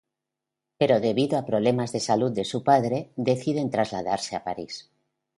Pero 0.79 0.95
debido 1.07 1.33
a 1.37 1.47
problemas 1.51 1.89
de 1.91 1.99
salud 2.09 2.31
de 2.35 2.43
su 2.51 2.63
padre, 2.63 3.11
deciden 3.15 3.69
trasladarse 3.69 4.35
a 4.35 4.43
París. 4.43 4.89